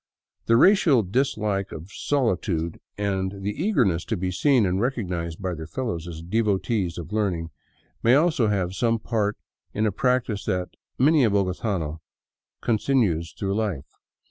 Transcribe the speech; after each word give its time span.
The 0.47 0.57
racial 0.57 1.03
dislike 1.03 1.71
of 1.71 1.91
solitude 1.91 2.79
and 2.97 3.43
the 3.43 3.51
eagerness 3.51 4.03
to 4.05 4.17
be 4.17 4.31
seen 4.31 4.65
and 4.65 4.81
recognized 4.81 5.39
by 5.39 5.53
their 5.53 5.67
fellows 5.67 6.07
as 6.07 6.23
devotees 6.23 6.97
of 6.97 7.13
learning 7.13 7.51
may 8.01 8.15
also 8.15 8.47
have 8.47 8.73
some 8.73 8.97
part 8.97 9.37
in 9.75 9.85
a 9.85 9.91
practice 9.91 10.45
that 10.45 10.69
many 10.97 11.23
a 11.23 11.29
bogotano 11.29 11.99
continues 12.61 13.31
through 13.33 13.53
life. 13.53 13.99